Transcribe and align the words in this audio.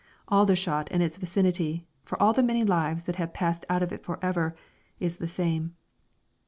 Aldershot 0.29 0.87
and 0.89 1.03
its 1.03 1.17
vicinity, 1.19 1.85
for 2.05 2.19
all 2.19 2.33
the 2.33 2.41
many 2.41 2.63
lives 2.63 3.03
that 3.05 3.17
have 3.17 3.35
passed 3.35 3.67
out 3.69 3.83
of 3.83 3.93
it 3.93 4.03
for 4.03 4.17
ever, 4.25 4.55
is 4.99 5.17
the 5.17 5.27
same. 5.27 5.75